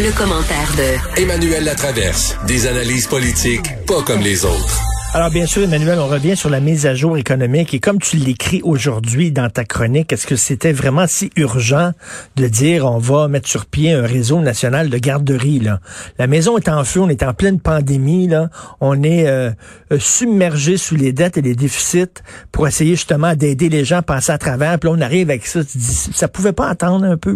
Le 0.00 0.16
commentaire 0.16 0.70
de 0.76 1.20
Emmanuel 1.20 1.64
Latraverse. 1.64 2.36
Des 2.46 2.68
analyses 2.68 3.08
politiques 3.08 3.66
pas 3.84 4.00
comme 4.02 4.20
les 4.20 4.44
autres. 4.44 4.80
Alors 5.12 5.30
bien 5.30 5.44
sûr, 5.44 5.64
Emmanuel, 5.64 5.98
on 5.98 6.06
revient 6.06 6.36
sur 6.36 6.50
la 6.50 6.60
mise 6.60 6.86
à 6.86 6.94
jour 6.94 7.18
économique 7.18 7.74
et 7.74 7.80
comme 7.80 7.98
tu 7.98 8.16
l'écris 8.16 8.60
aujourd'hui 8.62 9.32
dans 9.32 9.50
ta 9.50 9.64
chronique, 9.64 10.12
est-ce 10.12 10.28
que 10.28 10.36
c'était 10.36 10.70
vraiment 10.70 11.08
si 11.08 11.30
urgent 11.34 11.90
de 12.36 12.46
dire 12.46 12.86
on 12.86 12.98
va 12.98 13.26
mettre 13.26 13.48
sur 13.48 13.66
pied 13.66 13.92
un 13.92 14.06
réseau 14.06 14.38
national 14.38 14.88
de 14.88 14.98
garderies 14.98 15.58
là? 15.58 15.80
La 16.16 16.28
maison 16.28 16.56
est 16.58 16.68
en 16.68 16.84
feu, 16.84 17.00
on 17.00 17.08
est 17.08 17.24
en 17.24 17.34
pleine 17.34 17.58
pandémie 17.58 18.28
là, 18.28 18.50
on 18.80 19.02
est 19.02 19.26
euh, 19.26 19.50
euh, 19.90 19.98
submergé 19.98 20.76
sous 20.76 20.94
les 20.94 21.12
dettes 21.12 21.38
et 21.38 21.42
les 21.42 21.56
déficits 21.56 22.22
pour 22.52 22.68
essayer 22.68 22.94
justement 22.94 23.34
d'aider 23.34 23.68
les 23.68 23.84
gens 23.84 23.98
à 23.98 24.02
passer 24.02 24.30
à 24.30 24.38
travers. 24.38 24.78
Puis 24.78 24.88
là, 24.88 24.94
on 24.96 25.00
arrive 25.00 25.28
avec 25.28 25.44
ça, 25.44 25.64
tu 25.64 25.76
dis, 25.76 26.10
ça 26.14 26.28
pouvait 26.28 26.52
pas 26.52 26.68
attendre 26.68 27.04
un 27.04 27.16
peu? 27.16 27.34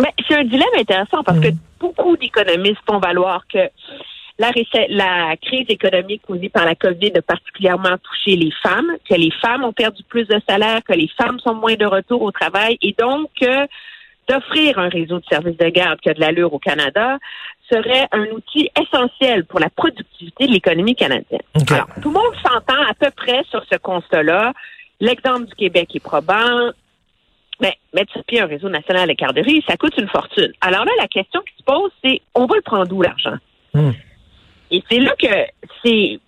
Mais 0.00 0.12
c'est 0.26 0.36
un 0.36 0.44
dilemme 0.44 0.68
intéressant 0.78 1.22
parce 1.24 1.40
que 1.40 1.48
beaucoup 1.80 2.16
d'économistes 2.16 2.82
font 2.88 2.98
valoir 2.98 3.44
que 3.52 3.68
la, 4.38 4.52
la, 4.88 5.36
crise 5.36 5.66
économique 5.68 6.22
causée 6.26 6.48
par 6.48 6.64
la 6.64 6.76
COVID 6.76 7.12
a 7.16 7.22
particulièrement 7.22 7.96
touché 8.02 8.36
les 8.36 8.52
femmes, 8.62 8.96
que 9.08 9.14
les 9.14 9.32
femmes 9.42 9.64
ont 9.64 9.72
perdu 9.72 10.02
plus 10.08 10.26
de 10.26 10.40
salaire, 10.48 10.80
que 10.84 10.92
les 10.92 11.10
femmes 11.16 11.40
sont 11.40 11.54
moins 11.54 11.74
de 11.74 11.86
retour 11.86 12.22
au 12.22 12.30
travail 12.30 12.78
et 12.80 12.94
donc 12.96 13.30
euh, 13.42 13.66
d'offrir 14.28 14.78
un 14.78 14.88
réseau 14.88 15.18
de 15.18 15.24
services 15.28 15.56
de 15.56 15.68
garde 15.68 15.98
qui 16.00 16.10
a 16.10 16.14
de 16.14 16.20
l'allure 16.20 16.52
au 16.52 16.58
Canada 16.58 17.18
serait 17.70 18.06
un 18.12 18.26
outil 18.26 18.70
essentiel 18.80 19.44
pour 19.44 19.60
la 19.60 19.70
productivité 19.70 20.46
de 20.46 20.52
l'économie 20.52 20.94
canadienne. 20.94 21.42
Alors, 21.70 21.88
tout 22.00 22.08
le 22.08 22.14
monde 22.14 22.34
s'entend 22.42 22.80
à 22.88 22.94
peu 22.94 23.10
près 23.10 23.42
sur 23.50 23.62
ce 23.70 23.76
constat-là. 23.76 24.52
L'exemple 25.00 25.46
du 25.46 25.54
Québec 25.54 25.94
est 25.94 26.00
probant. 26.00 26.70
Mais 27.60 27.74
mettre 27.92 28.12
sur 28.12 28.24
pied 28.24 28.40
un 28.40 28.46
réseau 28.46 28.68
national 28.68 29.08
de 29.08 29.14
garderies, 29.14 29.64
ça 29.66 29.76
coûte 29.76 29.94
une 29.98 30.08
fortune. 30.08 30.52
Alors 30.60 30.84
là, 30.84 30.92
la 30.98 31.08
question 31.08 31.40
qui 31.40 31.56
se 31.58 31.64
pose, 31.64 31.90
c'est 32.04 32.20
on 32.34 32.46
va 32.46 32.56
le 32.56 32.62
prendre 32.62 32.86
d'où 32.86 33.02
l'argent? 33.02 33.36
Hmm. 33.74 33.90
Et 34.70 34.82
c'est 34.88 35.00
là 35.00 35.14
que 35.18 35.26
c'est 35.82 36.20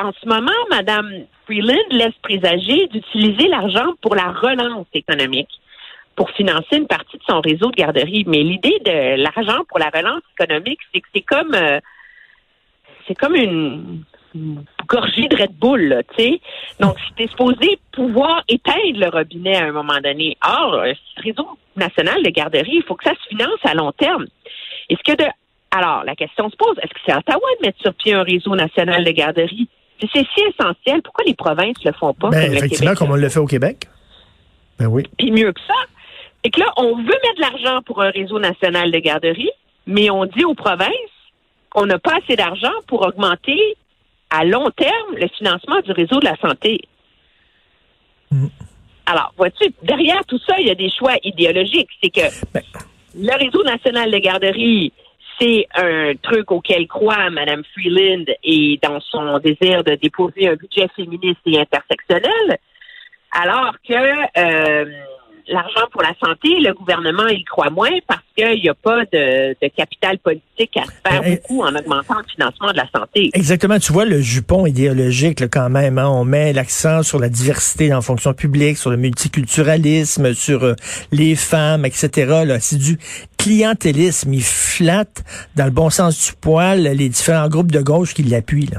en 0.00 0.12
ce 0.12 0.26
moment, 0.26 0.52
Mme 0.70 1.26
Freeland 1.44 1.74
laisse 1.90 2.14
présager 2.22 2.86
d'utiliser 2.88 3.48
l'argent 3.48 3.94
pour 4.00 4.14
la 4.14 4.32
relance 4.32 4.86
économique, 4.94 5.50
pour 6.14 6.30
financer 6.30 6.76
une 6.76 6.86
partie 6.86 7.18
de 7.18 7.22
son 7.28 7.40
réseau 7.40 7.70
de 7.70 7.76
garderies. 7.76 8.24
Mais 8.26 8.42
l'idée 8.42 8.78
de 8.84 9.22
l'argent 9.22 9.64
pour 9.68 9.78
la 9.78 9.90
relance 9.90 10.22
économique, 10.38 10.80
c'est 10.92 11.00
que 11.00 11.08
c'est 11.14 11.22
comme 11.22 11.54
euh, 11.54 11.80
c'est 13.06 13.14
comme 13.14 13.34
une, 13.34 14.04
gorgée 14.86 15.28
de 15.28 15.36
Red 15.36 15.52
Bull, 15.58 16.02
tu 16.16 16.22
sais. 16.22 16.40
Donc, 16.80 16.96
c'était 17.08 17.28
supposé 17.30 17.78
pouvoir 17.92 18.42
éteindre 18.48 18.98
le 18.98 19.08
robinet 19.08 19.56
à 19.56 19.66
un 19.66 19.72
moment 19.72 20.00
donné. 20.02 20.36
Or, 20.46 20.74
euh, 20.74 20.92
ce 21.16 21.22
réseau 21.22 21.46
national 21.76 22.22
de 22.22 22.30
garderies, 22.30 22.76
il 22.76 22.82
faut 22.82 22.94
que 22.94 23.04
ça 23.04 23.14
se 23.14 23.28
finance 23.28 23.58
à 23.64 23.74
long 23.74 23.92
terme. 23.92 24.26
Est-ce 24.88 25.02
que 25.02 25.16
de 25.16 25.28
alors, 25.72 26.04
la 26.04 26.14
question 26.14 26.48
se 26.48 26.56
pose, 26.56 26.78
est-ce 26.78 26.94
que 26.94 27.00
c'est 27.04 27.12
à 27.12 27.18
Ottawa 27.18 27.40
de 27.60 27.66
mettre 27.66 27.80
sur 27.82 27.92
pied 27.92 28.14
un 28.14 28.22
réseau 28.22 28.54
national 28.54 29.04
de 29.04 29.10
garderies? 29.10 29.68
Si 30.00 30.08
c'est 30.14 30.26
si 30.34 30.44
essentiel, 30.44 31.02
pourquoi 31.02 31.24
les 31.26 31.34
provinces 31.34 31.76
ne 31.84 31.90
le 31.90 31.96
font 31.96 32.14
pas? 32.14 32.30
Ben, 32.30 32.52
effectivement, 32.52 32.94
comme 32.94 33.10
on 33.10 33.16
le 33.16 33.28
fait 33.28 33.40
au 33.40 33.46
Québec. 33.46 33.86
Ben 34.78 34.86
oui. 34.86 35.04
Puis 35.18 35.30
mieux 35.30 35.52
que 35.52 35.60
ça, 35.66 35.74
c'est 36.42 36.50
que 36.50 36.60
là, 36.60 36.66
on 36.76 36.96
veut 36.96 37.04
mettre 37.04 37.36
de 37.36 37.40
l'argent 37.40 37.82
pour 37.82 38.02
un 38.02 38.10
réseau 38.10 38.38
national 38.38 38.90
de 38.90 38.98
garderies, 38.98 39.50
mais 39.86 40.10
on 40.10 40.24
dit 40.24 40.44
aux 40.44 40.54
provinces 40.54 40.90
qu'on 41.70 41.86
n'a 41.86 41.98
pas 41.98 42.18
assez 42.22 42.36
d'argent 42.36 42.72
pour 42.86 43.06
augmenter 43.06 43.76
à 44.30 44.44
long 44.44 44.70
terme 44.70 45.16
le 45.16 45.28
financement 45.28 45.80
du 45.80 45.92
réseau 45.92 46.18
de 46.20 46.24
la 46.24 46.36
santé. 46.36 46.80
Mm. 48.30 48.46
Alors, 49.06 49.32
vois-tu, 49.36 49.72
derrière 49.82 50.24
tout 50.26 50.38
ça, 50.46 50.56
il 50.58 50.66
y 50.66 50.70
a 50.70 50.74
des 50.74 50.90
choix 50.90 51.14
idéologiques. 51.22 51.90
C'est 52.02 52.10
que 52.10 52.44
ben. 52.52 52.62
le 53.14 53.44
réseau 53.44 53.62
national 53.62 54.10
de 54.10 54.18
garderies, 54.18 54.92
c'est 55.38 55.66
un 55.74 56.14
truc 56.22 56.50
auquel 56.50 56.86
croit 56.88 57.30
Mme 57.30 57.62
Freeland 57.72 58.24
et 58.42 58.78
dans 58.82 59.00
son 59.00 59.38
désir 59.38 59.84
de 59.84 59.94
déposer 59.94 60.48
un 60.48 60.54
budget 60.54 60.88
féministe 60.96 61.40
et 61.46 61.60
intersectionnel, 61.60 62.58
alors 63.32 63.74
que 63.86 63.94
euh, 64.38 64.84
l'argent 65.48 65.86
pour 65.92 66.02
la 66.02 66.12
santé, 66.22 66.48
le 66.60 66.72
gouvernement 66.74 67.26
il 67.28 67.44
croit 67.44 67.70
moins 67.70 67.90
parce 68.06 68.20
qu'il 68.36 68.60
n'y 68.60 68.68
a 68.68 68.74
pas 68.74 69.04
de, 69.12 69.54
capital 69.68 70.18
politique 70.18 70.76
à 70.76 71.10
faire 71.10 71.22
eh, 71.24 71.32
eh. 71.32 71.36
beaucoup 71.36 71.62
en 71.62 71.74
augmentant 71.74 72.18
le 72.18 72.24
financement 72.28 72.72
de 72.72 72.76
la 72.76 72.88
santé. 72.94 73.30
Exactement. 73.34 73.78
Tu 73.78 73.92
vois 73.92 74.04
le 74.04 74.20
jupon 74.20 74.66
idéologique 74.66 75.48
quand 75.50 75.68
même. 75.68 75.98
Hein. 75.98 76.08
On 76.08 76.24
met 76.24 76.52
l'accent 76.52 77.02
sur 77.02 77.18
la 77.18 77.28
diversité 77.28 77.88
dans 77.88 77.96
la 77.96 78.02
fonction 78.02 78.32
publique, 78.34 78.76
sur 78.76 78.90
le 78.90 78.96
multiculturalisme, 78.96 80.34
sur 80.34 80.64
euh, 80.64 80.74
les 81.12 81.34
femmes, 81.36 81.84
etc. 81.84 82.56
C'est 82.60 82.78
du 82.78 82.98
clientélisme. 83.38 84.32
Il 84.32 84.42
flatte 84.42 85.24
dans 85.54 85.64
le 85.64 85.70
bon 85.70 85.90
sens 85.90 86.30
du 86.30 86.36
poil 86.40 86.82
les 86.82 87.08
différents 87.08 87.48
groupes 87.48 87.72
de 87.72 87.80
gauche 87.80 88.14
qui 88.14 88.22
l'appuient. 88.22 88.70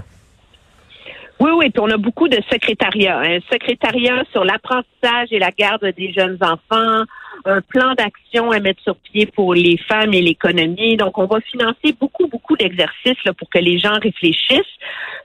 Oui, 1.40 1.52
oui, 1.56 1.70
puis 1.70 1.82
on 1.82 1.90
a 1.90 1.98
beaucoup 1.98 2.28
de 2.28 2.40
secrétariats. 2.52 3.20
Un 3.20 3.40
secrétariat 3.52 4.24
sur 4.32 4.44
l'apprentissage 4.44 5.28
et 5.32 5.38
la 5.38 5.52
garde 5.52 5.86
des 5.96 6.12
jeunes 6.12 6.38
enfants, 6.42 7.04
un 7.46 7.62
plan 7.62 7.94
d'action 7.94 8.52
à 8.52 8.60
mettre 8.60 8.82
sur 8.82 8.96
pied 8.96 9.28
pour 9.28 9.54
les 9.54 9.78
femmes 9.78 10.14
et 10.14 10.22
l'économie. 10.22 10.98
Donc, 10.98 11.18
on 11.18 11.26
va 11.26 11.40
financer 11.42 11.96
beaucoup, 12.00 12.28
beaucoup 12.28 12.58
d'exercices 12.58 13.22
pour 13.38 13.50
que 13.50 13.60
les 13.60 13.78
gens 13.78 14.00
réfléchissent 14.02 14.62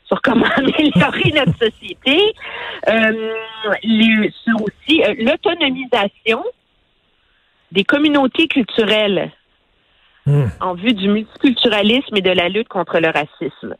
sur 0.04 0.20
comment 0.20 0.46
améliorer 0.56 1.32
notre 1.34 1.58
société. 1.58 2.34
Euh, 2.88 3.34
sur 4.44 4.60
aussi 4.60 5.02
euh, 5.02 5.14
l'autonomisation 5.18 6.44
des 7.70 7.84
communautés 7.84 8.48
culturelles 8.48 9.32
hmm. 10.26 10.44
en 10.60 10.74
vue 10.74 10.92
du 10.92 11.08
multiculturalisme 11.08 12.16
et 12.16 12.20
de 12.20 12.30
la 12.30 12.50
lutte 12.50 12.68
contre 12.68 12.98
le 12.98 13.08
racisme. 13.08 13.76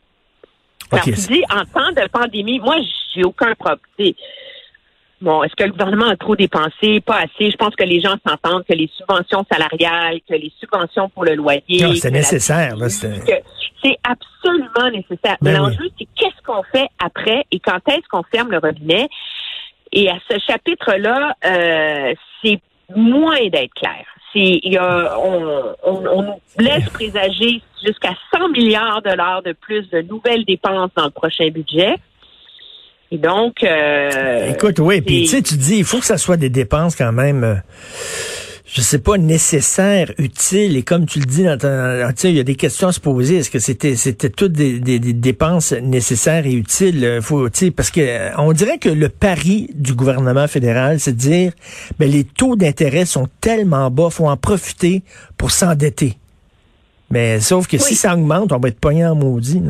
Okay. 0.92 1.12
dis, 1.12 1.42
en 1.50 1.64
temps 1.64 1.92
de 1.92 2.08
pandémie, 2.08 2.60
moi, 2.60 2.76
j'ai 3.14 3.24
aucun 3.24 3.54
problème. 3.54 3.78
Bon, 5.20 5.44
est-ce 5.44 5.54
que 5.54 5.62
le 5.62 5.70
gouvernement 5.70 6.08
a 6.08 6.16
trop 6.16 6.34
dépensé? 6.34 7.00
Pas 7.00 7.20
assez. 7.20 7.50
Je 7.50 7.56
pense 7.56 7.76
que 7.76 7.84
les 7.84 8.00
gens 8.00 8.16
s'entendent 8.26 8.64
que 8.68 8.74
les 8.74 8.90
subventions 8.96 9.46
salariales, 9.50 10.18
que 10.28 10.34
les 10.34 10.52
subventions 10.58 11.08
pour 11.10 11.24
le 11.24 11.36
loyer. 11.36 11.94
C'est 11.96 12.10
nécessaire, 12.10 12.74
C'est 12.88 13.98
absolument 14.02 14.90
nécessaire. 14.92 15.36
Ben 15.40 15.56
L'enjeu, 15.56 15.88
c'est 15.96 16.08
qu'est-ce 16.16 16.42
qu'on 16.44 16.62
fait 16.64 16.88
après 17.02 17.44
et 17.52 17.60
quand 17.60 17.78
est-ce 17.88 18.08
qu'on 18.10 18.24
ferme 18.24 18.50
le 18.50 18.58
robinet? 18.58 19.08
Et 19.92 20.10
à 20.10 20.18
ce 20.28 20.38
chapitre-là, 20.44 21.36
euh, 21.44 22.14
c'est 22.42 22.60
moins 22.96 23.46
d'être 23.48 23.74
clair 23.74 24.04
il 24.34 24.72
y 24.72 24.76
a, 24.76 25.18
on, 25.18 25.74
on, 25.84 26.22
nous 26.22 26.40
laisse 26.58 26.88
présager 26.90 27.62
jusqu'à 27.84 28.14
100 28.34 28.48
milliards 28.50 29.02
de 29.02 29.10
dollars 29.10 29.42
de 29.42 29.52
plus 29.52 29.88
de 29.90 30.02
nouvelles 30.02 30.44
dépenses 30.44 30.90
dans 30.96 31.04
le 31.04 31.10
prochain 31.10 31.48
budget. 31.50 31.96
Et 33.10 33.18
donc, 33.18 33.62
euh, 33.62 34.50
écoute, 34.50 34.78
oui, 34.78 35.02
puis 35.02 35.22
tu 35.22 35.26
sais, 35.26 35.42
tu 35.42 35.56
dis, 35.56 35.78
il 35.78 35.84
faut 35.84 35.98
que 35.98 36.06
ça 36.06 36.16
soit 36.16 36.38
des 36.38 36.48
dépenses 36.48 36.96
quand 36.96 37.12
même. 37.12 37.62
Euh, 38.62 38.68
je 38.72 38.80
sais 38.80 38.98
pas, 38.98 39.18
nécessaire, 39.18 40.12
utile, 40.18 40.76
et 40.76 40.82
comme 40.82 41.06
tu 41.06 41.18
le 41.18 41.26
dis, 41.26 41.44
dans 41.44 42.14
il 42.24 42.36
y 42.36 42.40
a 42.40 42.44
des 42.44 42.54
questions 42.54 42.88
à 42.88 42.92
se 42.92 43.00
poser. 43.00 43.38
Est-ce 43.38 43.50
que 43.50 43.58
c'était 43.58 43.96
c'était 43.96 44.30
toutes 44.30 44.52
des, 44.52 44.78
des, 44.78 44.98
dépenses 44.98 45.72
nécessaires 45.72 46.46
et 46.46 46.52
utiles? 46.52 47.18
Faut, 47.20 47.48
parce 47.76 47.90
que 47.90 48.00
euh, 48.00 48.30
on 48.38 48.52
dirait 48.52 48.78
que 48.78 48.88
le 48.88 49.08
pari 49.08 49.68
du 49.74 49.94
gouvernement 49.94 50.46
fédéral, 50.48 51.00
c'est 51.00 51.12
de 51.12 51.18
dire 51.18 51.52
ben, 51.98 52.10
les 52.10 52.24
taux 52.24 52.56
d'intérêt 52.56 53.04
sont 53.04 53.28
tellement 53.40 53.90
bas, 53.90 54.10
faut 54.10 54.28
en 54.28 54.36
profiter 54.36 55.02
pour 55.36 55.50
s'endetter. 55.50 56.14
Mais 57.10 57.40
sauf 57.40 57.66
que 57.66 57.76
si 57.76 57.94
ça 57.94 58.14
augmente, 58.14 58.52
on 58.52 58.58
va 58.58 58.68
être 58.68 58.80
pogné 58.80 59.04
en 59.04 59.14
maudit. 59.14 59.62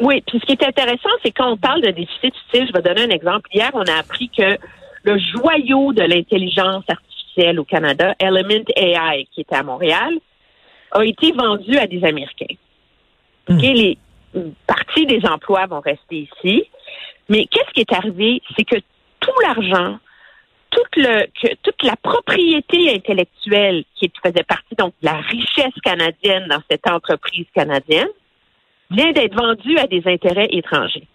Oui, 0.00 0.22
puis 0.26 0.38
ce 0.38 0.44
qui 0.44 0.52
est 0.52 0.66
intéressant, 0.66 1.08
c'est 1.22 1.30
quand 1.30 1.50
on 1.50 1.56
parle 1.56 1.80
de 1.80 1.90
déficit 1.90 2.34
utile, 2.48 2.66
je 2.68 2.72
vais 2.72 2.82
donner 2.82 3.04
un 3.04 3.10
exemple. 3.10 3.48
Hier, 3.54 3.70
on 3.72 3.84
a 3.84 3.94
appris 3.94 4.28
que 4.28 4.58
le 5.04 5.18
joyau 5.18 5.92
de 5.94 6.02
l'intelligence 6.02 6.84
artificielle 6.88 7.13
au 7.58 7.64
Canada, 7.64 8.14
Element 8.18 8.64
AI, 8.76 9.26
qui 9.32 9.42
était 9.42 9.56
à 9.56 9.62
Montréal, 9.62 10.14
a 10.92 11.04
été 11.04 11.32
vendu 11.32 11.76
à 11.76 11.86
des 11.86 12.04
Américains. 12.04 12.54
Hmm. 13.48 13.58
les 13.58 13.98
parties 14.66 15.06
des 15.06 15.20
emplois 15.26 15.66
vont 15.66 15.80
rester 15.80 16.28
ici. 16.28 16.64
Mais 17.28 17.46
qu'est-ce 17.46 17.70
qui 17.72 17.80
est 17.80 17.92
arrivé? 17.92 18.42
C'est 18.56 18.64
que 18.64 18.76
tout 19.20 19.40
l'argent, 19.42 19.98
toute, 20.70 20.96
le, 20.96 21.26
que, 21.40 21.54
toute 21.62 21.82
la 21.82 21.96
propriété 21.96 22.94
intellectuelle 22.94 23.84
qui 23.96 24.10
faisait 24.22 24.44
partie 24.44 24.74
donc 24.76 24.92
de 25.02 25.06
la 25.06 25.20
richesse 25.20 25.74
canadienne 25.82 26.46
dans 26.48 26.62
cette 26.70 26.88
entreprise 26.88 27.46
canadienne 27.54 28.08
vient 28.90 29.12
d'être 29.12 29.34
vendue 29.34 29.78
à 29.78 29.86
des 29.86 30.02
intérêts 30.06 30.48
étrangers. 30.50 31.06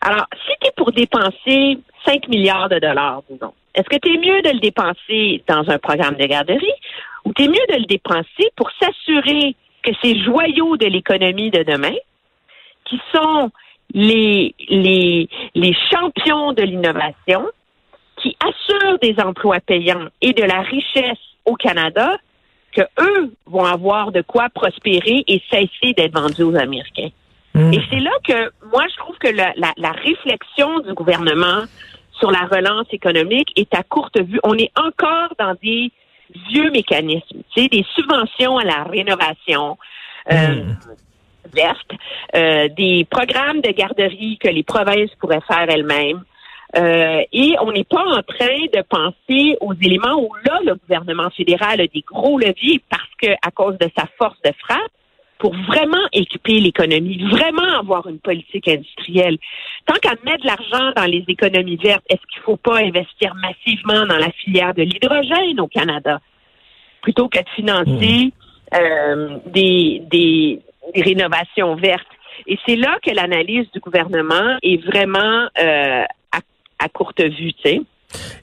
Alors, 0.00 0.26
si 0.46 0.52
tu 0.60 0.68
es 0.68 0.72
pour 0.76 0.92
dépenser 0.92 1.78
5 2.06 2.28
milliards 2.28 2.68
de 2.68 2.78
dollars, 2.78 3.22
disons, 3.28 3.52
est-ce 3.78 3.88
que 3.88 4.00
tu 4.02 4.12
es 4.12 4.18
mieux 4.18 4.42
de 4.42 4.50
le 4.50 4.58
dépenser 4.58 5.44
dans 5.46 5.70
un 5.70 5.78
programme 5.78 6.16
de 6.16 6.26
garderie 6.26 6.78
ou 7.24 7.32
tu 7.32 7.44
es 7.44 7.48
mieux 7.48 7.66
de 7.70 7.76
le 7.76 7.86
dépenser 7.86 8.50
pour 8.56 8.68
s'assurer 8.80 9.54
que 9.84 9.92
ces 10.02 10.18
joyaux 10.24 10.76
de 10.76 10.86
l'économie 10.86 11.52
de 11.52 11.62
demain, 11.62 11.94
qui 12.86 13.00
sont 13.14 13.50
les, 13.94 14.52
les, 14.68 15.28
les 15.54 15.76
champions 15.92 16.52
de 16.54 16.62
l'innovation, 16.62 17.46
qui 18.20 18.36
assurent 18.40 18.98
des 18.98 19.14
emplois 19.22 19.60
payants 19.60 20.08
et 20.20 20.32
de 20.32 20.42
la 20.42 20.62
richesse 20.62 21.22
au 21.44 21.54
Canada, 21.54 22.16
que 22.72 22.82
eux 23.00 23.32
vont 23.46 23.64
avoir 23.64 24.10
de 24.10 24.22
quoi 24.22 24.48
prospérer 24.52 25.22
et 25.28 25.40
cesser 25.50 25.92
d'être 25.96 26.18
vendus 26.18 26.42
aux 26.42 26.56
Américains? 26.56 27.10
Hmm. 27.54 27.72
Et 27.72 27.80
c'est 27.90 28.00
là 28.00 28.10
que 28.26 28.50
moi, 28.72 28.84
je 28.90 28.96
trouve 28.96 29.16
que 29.18 29.28
la, 29.28 29.52
la, 29.56 29.72
la 29.76 29.92
réflexion 29.92 30.80
du 30.80 30.94
gouvernement 30.94 31.62
sur 32.18 32.30
la 32.30 32.46
relance 32.46 32.86
économique 32.92 33.52
est 33.56 33.74
à 33.74 33.82
courte 33.82 34.20
vue. 34.20 34.40
On 34.42 34.54
est 34.54 34.70
encore 34.78 35.34
dans 35.38 35.54
des 35.62 35.90
vieux 36.50 36.70
mécanismes, 36.70 37.42
tu 37.54 37.62
sais, 37.62 37.68
des 37.68 37.84
subventions 37.94 38.58
à 38.58 38.64
la 38.64 38.84
rénovation. 38.84 39.78
Euh, 40.30 40.64
verte, 41.54 41.90
euh, 42.34 42.68
des 42.76 43.06
programmes 43.10 43.60
de 43.60 43.70
garderie 43.70 44.38
que 44.38 44.48
les 44.48 44.62
provinces 44.62 45.14
pourraient 45.20 45.40
faire 45.46 45.66
elles-mêmes. 45.68 46.22
Euh, 46.76 47.22
et 47.32 47.56
on 47.62 47.72
n'est 47.72 47.84
pas 47.84 48.04
en 48.04 48.22
train 48.22 48.66
de 48.74 48.82
penser 48.82 49.56
aux 49.60 49.72
éléments 49.74 50.20
où 50.20 50.30
là, 50.44 50.60
le 50.64 50.74
gouvernement 50.74 51.30
fédéral 51.30 51.80
a 51.80 51.86
des 51.86 52.04
gros 52.06 52.38
leviers 52.38 52.82
parce 52.90 53.08
que, 53.22 53.28
à 53.42 53.50
cause 53.50 53.78
de 53.78 53.88
sa 53.96 54.04
force 54.18 54.36
de 54.44 54.52
frappe, 54.58 54.92
pour 55.38 55.54
vraiment 55.54 56.06
équiper 56.12 56.58
l'économie, 56.60 57.22
vraiment 57.30 57.78
avoir 57.78 58.08
une 58.08 58.18
politique 58.18 58.68
industrielle. 58.68 59.38
Tant 59.86 59.94
qu'à 59.94 60.14
mettre 60.24 60.42
de 60.42 60.46
l'argent 60.46 60.92
dans 60.96 61.04
les 61.04 61.24
économies 61.28 61.76
vertes, 61.76 62.04
est-ce 62.10 62.20
qu'il 62.28 62.40
ne 62.40 62.44
faut 62.44 62.56
pas 62.56 62.78
investir 62.78 63.34
massivement 63.36 64.06
dans 64.06 64.18
la 64.18 64.30
filière 64.32 64.74
de 64.74 64.82
l'hydrogène 64.82 65.60
au 65.60 65.68
Canada? 65.68 66.20
Plutôt 67.02 67.28
que 67.28 67.38
de 67.38 67.48
financer 67.54 68.32
euh, 68.74 69.38
des, 69.46 70.02
des, 70.10 70.60
des 70.94 71.02
rénovations 71.02 71.76
vertes? 71.76 72.06
Et 72.46 72.58
c'est 72.66 72.76
là 72.76 72.98
que 73.04 73.14
l'analyse 73.14 73.70
du 73.72 73.80
gouvernement 73.80 74.58
est 74.62 74.84
vraiment 74.84 75.48
euh, 75.60 76.04
à, 76.32 76.38
à 76.78 76.88
courte 76.88 77.20
vue, 77.20 77.52
tu 77.54 77.62
sais. 77.62 77.80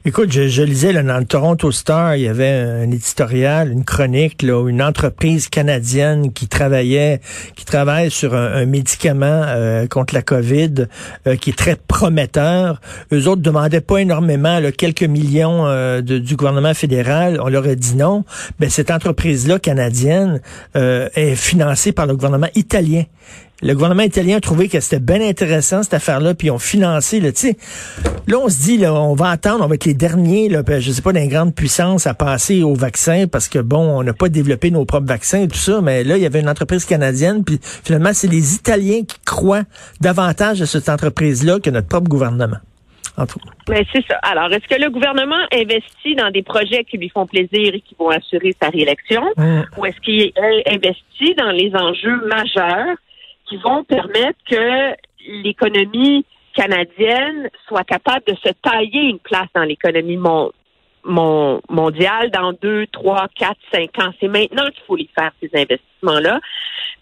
Écoute, 0.07 0.31
je, 0.31 0.47
je 0.47 0.61
lisais 0.61 0.93
là, 0.93 1.01
dans 1.01 1.17
le 1.17 1.25
Toronto 1.25 1.71
Star, 1.71 2.15
il 2.15 2.21
y 2.21 2.27
avait 2.27 2.47
un 2.47 2.91
éditorial, 2.91 3.71
une 3.71 3.83
chronique, 3.83 4.43
là, 4.43 4.69
une 4.69 4.83
entreprise 4.83 5.49
canadienne 5.49 6.31
qui 6.31 6.47
travaillait, 6.47 7.21
qui 7.55 7.65
travaille 7.65 8.11
sur 8.11 8.35
un, 8.35 8.67
médicament 8.67 9.25
euh, 9.47 9.87
contre 9.87 10.13
la 10.13 10.21
COVID, 10.21 10.85
euh, 11.25 11.35
qui 11.35 11.49
est 11.49 11.57
très 11.57 11.75
prometteur. 11.75 12.79
Eux 13.11 13.27
autres 13.27 13.41
demandaient 13.41 13.81
pas 13.81 13.97
énormément, 13.97 14.59
là, 14.59 14.71
quelques 14.71 15.01
millions 15.01 15.65
euh, 15.65 16.01
du 16.01 16.35
gouvernement 16.35 16.75
fédéral. 16.75 17.39
On 17.41 17.49
leur 17.49 17.65
a 17.65 17.73
dit 17.73 17.95
non. 17.95 18.23
Ben 18.59 18.69
cette 18.69 18.91
entreprise-là 18.91 19.57
canadienne 19.57 20.41
est 20.75 21.35
financée 21.35 21.91
par 21.91 22.05
le 22.05 22.15
gouvernement 22.15 22.49
italien. 22.53 23.05
Le 23.61 23.73
gouvernement 23.73 24.03
italien 24.03 24.37
a 24.37 24.41
trouvé 24.41 24.67
que 24.67 24.79
c'était 24.81 24.99
bien 24.99 25.21
intéressant 25.21 25.81
cette 25.81 25.93
affaire-là, 25.93 26.35
puis 26.35 26.47
ils 26.47 26.51
ont 26.51 26.59
financé. 26.59 27.21
Là, 27.21 27.31
tu 27.31 27.39
sais, 27.39 27.57
là, 28.27 28.37
on 28.39 28.49
se 28.49 28.61
dit, 28.61 28.77
là, 28.77 28.93
on 28.93 29.15
va 29.15 29.29
attendre, 29.29 29.63
on 29.63 29.67
va 29.67 29.75
être 29.75 29.85
les 29.85 29.93
derniers, 29.93 30.49
là, 30.49 30.61
puis 30.61 30.81
je 30.81 30.91
sais 30.91 31.01
pas, 31.01 31.13
d'une 31.13 31.29
grande 31.29 31.55
puissance 31.55 32.05
à 32.05 32.13
passer 32.13 32.63
au 32.63 32.73
vaccin, 32.73 33.27
parce 33.31 33.47
que 33.47 33.59
bon, 33.59 33.99
on 33.99 34.03
n'a 34.03 34.13
pas 34.13 34.27
développé 34.27 34.71
nos 34.71 34.83
propres 34.85 35.07
vaccins 35.07 35.43
et 35.43 35.47
tout 35.47 35.55
ça, 35.57 35.79
mais 35.81 36.03
là, 36.03 36.17
il 36.17 36.23
y 36.23 36.25
avait 36.25 36.41
une 36.41 36.49
entreprise 36.49 36.85
canadienne, 36.85 37.43
puis 37.45 37.59
finalement, 37.61 38.11
c'est 38.13 38.27
les 38.27 38.55
Italiens 38.55 39.03
qui 39.07 39.17
croient 39.25 39.63
davantage 40.01 40.61
à 40.61 40.65
cette 40.65 40.89
entreprise-là 40.89 41.59
que 41.59 41.69
notre 41.69 41.87
propre 41.87 42.09
gouvernement. 42.09 42.57
Mais 43.69 43.85
c'est 43.93 44.03
ça. 44.05 44.15
Alors, 44.23 44.51
est-ce 44.51 44.67
que 44.67 44.81
le 44.81 44.89
gouvernement 44.89 45.39
investit 45.53 46.15
dans 46.17 46.31
des 46.31 46.43
projets 46.43 46.83
qui 46.83 46.97
lui 46.97 47.07
font 47.07 47.25
plaisir 47.25 47.73
et 47.73 47.79
qui 47.79 47.95
vont 47.97 48.09
assurer 48.09 48.53
sa 48.61 48.67
réélection, 48.67 49.23
Mm. 49.37 49.61
ou 49.77 49.85
est-ce 49.85 49.99
qu'il 50.01 50.33
investit 50.69 51.33
dans 51.35 51.51
les 51.51 51.71
enjeux 51.73 52.19
majeurs 52.27 52.97
qui 53.47 53.57
vont 53.57 53.83
permettre 53.83 54.39
que 54.49 54.95
l'économie 55.27 56.25
canadienne 56.55 57.49
soit 57.67 57.83
capable 57.83 58.23
de 58.27 58.35
se 58.35 58.49
tailler 58.63 59.01
une 59.01 59.19
place 59.19 59.47
dans 59.53 59.63
l'économie 59.63 60.17
mon- 60.17 60.51
mon- 61.03 61.61
mondiale 61.69 62.31
dans 62.31 62.53
deux, 62.53 62.87
trois, 62.87 63.27
quatre, 63.35 63.59
cinq 63.71 63.97
ans. 63.99 64.11
C'est 64.19 64.27
maintenant 64.27 64.65
qu'il 64.67 64.83
faut 64.87 64.95
les 64.95 65.09
faire, 65.17 65.31
ces 65.41 65.49
investissements-là. 65.53 66.39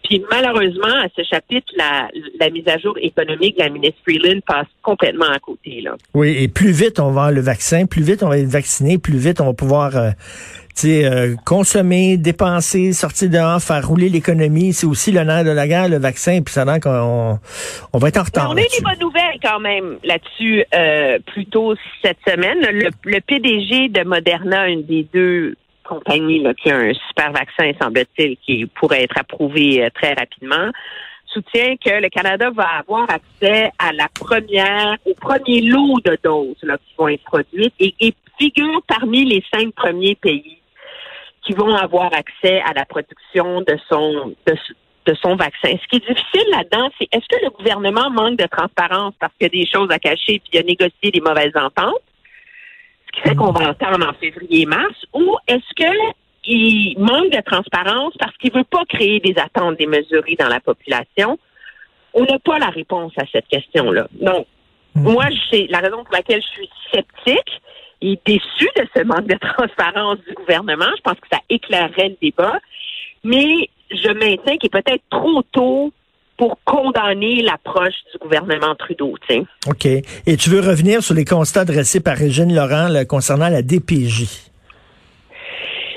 Puis 0.04 0.22
malheureusement, 0.30 1.01
à 1.01 1.07
ce 1.16 1.24
chapitre, 1.24 1.72
la, 1.78 2.50
mise 2.50 2.68
à 2.68 2.78
jour 2.78 2.94
économique 3.01 3.57
de 3.57 3.63
la 3.63 3.69
ministre 3.69 4.00
Freeland 4.04 4.42
passe 4.45 4.68
complètement 4.81 5.30
à 5.30 5.40
côté. 5.40 5.80
Là. 5.81 5.95
Oui, 6.13 6.36
et 6.38 6.50
plus 6.50 6.72
vite 6.72 7.00
on 7.00 7.06
va 7.06 7.10
avoir 7.10 7.31
le 7.31 7.40
vaccin, 7.42 7.86
plus 7.86 8.04
vite 8.04 8.22
on 8.22 8.28
va 8.28 8.38
être 8.38 8.48
vacciné, 8.48 8.98
plus 8.98 9.18
vite 9.18 9.40
on 9.40 9.45
va 9.45 9.54
pouvoir 9.54 9.95
euh, 9.95 10.10
euh, 10.86 11.36
consommer, 11.46 12.18
dépenser, 12.18 12.94
sortir 12.94 13.30
dehors, 13.30 13.62
faire 13.62 13.88
rouler 13.88 14.10
l'économie. 14.10 14.74
C'est 14.74 14.88
aussi 14.88 15.12
le 15.12 15.24
nerf 15.24 15.44
de 15.44 15.52
la 15.52 15.68
guerre, 15.68 15.90
le 15.90 15.98
vaccin, 15.98 16.42
puis 16.42 16.54
ça 16.54 16.64
a 16.64 16.66
l'air 16.66 16.80
qu'on 16.80 17.40
on 17.94 17.98
va 17.98 18.08
être 18.08 18.18
en 18.18 18.22
Mais 18.22 18.25
retard. 18.25 18.50
on 18.52 18.58
a 18.58 18.62
eu 18.62 18.68
des 18.75 18.84
bonnes 18.84 19.00
nouvelles 19.00 19.40
quand 19.42 19.60
même 19.60 19.98
là-dessus 20.04 20.66
euh, 20.74 21.20
plus 21.28 21.46
tôt 21.46 21.75
cette 22.04 22.18
semaine. 22.28 22.60
Le, 22.62 22.90
le 23.06 23.22
PDG 23.22 23.90
de 23.90 24.04
Moderna, 24.04 24.68
une 24.68 24.84
des 24.84 25.08
deux 25.14 25.56
compagnies 25.84 26.42
là, 26.42 26.54
qui 26.54 26.72
a 26.72 26.78
un 26.78 26.94
super 27.10 27.31
vaccin, 27.31 27.72
semble-t-il, 27.81 28.38
qui 28.38 28.66
pourrait 28.66 29.04
être 29.04 29.18
approuvé 29.19 29.84
euh, 29.84 29.90
très 29.94 30.14
rapidement, 30.14 30.72
soutient 31.28 31.76
que 31.78 32.02
le 32.02 32.10
Canada 32.10 32.50
va 32.56 32.68
avoir 32.80 33.08
accès 33.10 33.72
à 33.80 33.92
la 33.94 34.08
première, 34.14 34.98
au 35.06 35.14
premier 35.14 35.62
lot 35.62 36.00
de 36.06 36.18
doses 36.24 36.56
là, 36.64 36.78
qui 36.78 36.94
vont 36.98 37.08
être 37.10 37.24
produites 37.24 37.74
et, 37.80 37.94
et 38.00 38.14
figure 38.40 38.81
parmi 38.88 39.26
les 39.26 39.44
cinq 39.54 39.74
premiers 39.74 40.16
pays 40.16 40.58
qui 41.45 41.54
vont 41.54 41.75
avoir 41.75 42.12
accès 42.13 42.62
à 42.62 42.74
la 42.74 42.86
production 42.86 43.62
de 43.62 43.78
son 43.90 44.34
de, 44.48 44.56
de 45.06 45.16
son 45.22 45.36
vaccin. 45.36 45.72
Ce 45.81 45.88
qui 45.88 45.98
est 45.98 46.07
difficile 46.07 46.50
là-dedans, 46.51 46.90
c'est 46.98 47.07
est-ce 47.12 47.28
que 47.28 47.44
le 47.44 47.50
gouvernement 47.51 48.10
manque 48.10 48.38
de 48.38 48.48
transparence 48.48 49.13
parce 49.19 49.34
qu'il 49.34 49.48
y 49.54 49.60
a 49.60 49.63
des 49.63 49.69
choses 49.69 49.92
à 49.92 50.00
cacher 50.00 50.40
puis 50.40 50.50
il 50.54 50.60
a 50.60 50.63
négocié 50.63 51.12
des 51.12 51.22
mauvaises 51.22 51.56
ententes, 51.56 52.01
ce 53.07 53.12
qui 53.22 53.30
fait 53.30 53.36
qu'on 53.36 53.51
va 53.51 53.69
entendre 53.69 54.07
en 54.07 54.13
février-mars, 54.13 54.95
ou 55.13 55.36
est-ce 55.48 55.74
que 55.75 56.13
il 56.45 56.95
manque 57.00 57.31
de 57.31 57.42
transparence 57.42 58.13
parce 58.19 58.36
qu'il 58.38 58.51
veut 58.51 58.66
pas 58.66 58.84
créer 58.90 59.19
des 59.22 59.36
attentes 59.40 59.78
démesurées 59.78 60.36
dans 60.38 60.50
la 60.50 60.60
population? 60.60 61.40
On 62.13 62.25
n'a 62.25 62.38
pas 62.40 62.60
la 62.60 62.68
réponse 62.68 63.13
à 63.18 63.24
cette 63.31 63.48
question-là. 63.48 64.07
Donc, 64.12 64.45
moi, 64.94 65.25
c'est 65.50 65.68
la 65.69 65.80
raison 65.80 66.04
pour 66.04 66.13
laquelle 66.13 66.42
je 66.42 66.48
suis 66.48 66.69
sceptique 66.94 67.62
et 68.04 68.20
déçue 68.26 68.70
de 68.76 68.86
ce 68.96 69.04
manque 69.04 69.28
de 69.28 69.38
transparence 69.56 70.18
du 70.28 70.34
gouvernement. 70.36 70.90
Je 70.98 71.02
pense 71.02 71.20
que 71.20 71.28
ça 71.32 71.40
éclairerait 71.50 72.10
le 72.10 72.18
débat. 72.22 72.60
Mais 73.24 73.70
je 73.90 74.10
maintiens 74.10 74.58
qu'il 74.58 74.68
est 74.68 74.82
peut-être 74.82 75.04
trop 75.10 75.42
tôt 75.52 75.94
pour 76.38 76.58
condamner 76.66 77.42
l'approche 77.42 77.94
du 78.12 78.18
gouvernement 78.20 78.76
Trudeau. 78.76 79.16
OK. 79.68 79.86
Et 79.86 80.38
tu 80.38 80.50
veux 80.50 80.60
revenir 80.60 81.02
sur 81.02 81.14
les 81.14 81.26
constats 81.26 81.64
dressés 81.64 82.02
par 82.02 82.18
Régine 82.18 82.54
Laurent 82.54 82.90
là, 82.90 83.06
concernant 83.06 83.50
la 83.50 83.62
DPJ. 83.62 84.50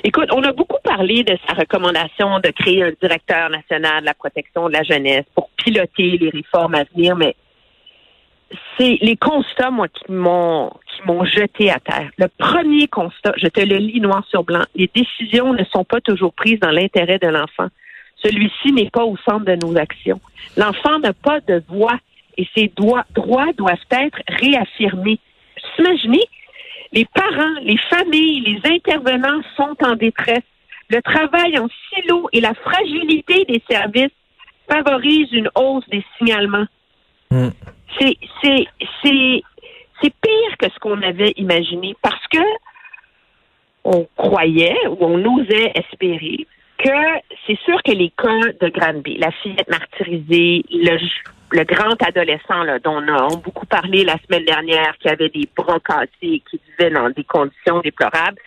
Écoute, 0.04 0.28
on 0.32 0.42
a 0.44 0.52
beaucoup 0.52 0.76
parlé 0.84 1.24
de 1.24 1.36
sa 1.48 1.54
recommandation 1.54 2.38
de 2.38 2.50
créer 2.50 2.84
un 2.84 2.92
directeur 3.02 3.50
national 3.50 4.02
de 4.02 4.06
la 4.06 4.14
protection 4.14 4.68
de 4.68 4.74
la 4.74 4.84
jeunesse 4.84 5.24
pour 5.34 5.50
piloter 5.56 6.18
les 6.18 6.30
réformes 6.30 6.76
à 6.76 6.84
venir, 6.94 7.16
mais 7.16 7.34
c'est 8.78 8.98
les 9.00 9.16
constats, 9.16 9.70
moi, 9.70 9.88
qui 9.88 10.10
m'ont 10.12 10.70
qui 10.70 11.02
m'ont 11.06 11.24
jeté 11.24 11.70
à 11.70 11.78
terre. 11.78 12.10
Le 12.16 12.28
premier 12.28 12.88
constat, 12.88 13.32
je 13.36 13.48
te 13.48 13.60
le 13.60 13.76
lis 13.76 14.00
noir 14.00 14.24
sur 14.28 14.44
blanc, 14.44 14.64
les 14.74 14.90
décisions 14.94 15.52
ne 15.52 15.64
sont 15.64 15.84
pas 15.84 16.00
toujours 16.00 16.32
prises 16.32 16.60
dans 16.60 16.70
l'intérêt 16.70 17.18
de 17.18 17.28
l'enfant. 17.28 17.68
Celui-ci 18.16 18.72
n'est 18.72 18.90
pas 18.90 19.04
au 19.04 19.16
centre 19.18 19.44
de 19.44 19.56
nos 19.56 19.76
actions. 19.76 20.20
L'enfant 20.56 20.98
n'a 21.00 21.12
pas 21.12 21.40
de 21.40 21.62
voix 21.68 21.98
et 22.38 22.48
ses 22.54 22.72
droits, 22.74 23.04
doivent 23.14 23.76
être 23.90 24.18
réaffirmés. 24.28 25.18
Imaginez, 25.78 26.24
les 26.92 27.04
parents, 27.04 27.60
les 27.62 27.78
familles, 27.90 28.40
les 28.40 28.70
intervenants 28.72 29.42
sont 29.56 29.76
en 29.82 29.96
détresse. 29.96 30.44
Le 30.88 31.02
travail 31.02 31.58
en 31.58 31.68
silo 31.90 32.28
et 32.32 32.40
la 32.40 32.54
fragilité 32.54 33.44
des 33.44 33.62
services 33.68 34.12
favorisent 34.70 35.32
une 35.32 35.50
hausse 35.54 35.88
des 35.88 36.04
signalements. 36.16 36.66
Hmm. 37.30 37.48
C'est, 37.98 38.16
c'est, 38.42 38.66
c'est, 39.02 39.42
c'est 40.02 40.14
pire 40.20 40.56
que 40.58 40.68
ce 40.70 40.78
qu'on 40.78 41.00
avait 41.02 41.32
imaginé 41.36 41.94
parce 42.02 42.26
que 42.28 42.38
on 43.84 44.06
croyait 44.16 44.86
ou 44.88 44.96
on 45.00 45.36
osait 45.36 45.72
espérer 45.74 46.46
que 46.78 46.90
c'est 47.46 47.58
sûr 47.60 47.82
que 47.82 47.92
les 47.92 48.10
cas 48.10 48.52
de 48.60 48.68
Granby, 48.68 49.16
la 49.16 49.30
fillette 49.30 49.68
martyrisée, 49.68 50.64
le, 50.70 50.98
le 51.52 51.64
grand 51.64 52.00
adolescent 52.02 52.62
là, 52.64 52.78
dont 52.78 52.96
on 52.96 53.08
a 53.08 53.28
beaucoup 53.36 53.66
parlé 53.66 54.04
la 54.04 54.16
semaine 54.18 54.44
dernière, 54.44 54.96
qui 54.98 55.08
avait 55.08 55.30
des 55.30 55.48
bras 55.56 55.80
cassés 55.80 56.10
et 56.22 56.42
qui 56.50 56.60
vivait 56.68 56.90
dans 56.90 57.08
des 57.10 57.24
conditions 57.24 57.80
déplorables, 57.80 58.38